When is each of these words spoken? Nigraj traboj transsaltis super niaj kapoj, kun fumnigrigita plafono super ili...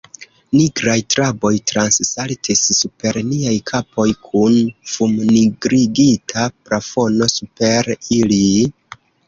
Nigraj 0.59 0.93
traboj 1.15 1.51
transsaltis 1.71 2.61
super 2.77 3.19
niaj 3.27 3.53
kapoj, 3.73 4.07
kun 4.31 4.57
fumnigrigita 4.95 6.49
plafono 6.57 7.31
super 7.39 7.97
ili... 8.21 8.45